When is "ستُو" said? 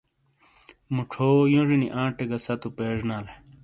2.45-2.69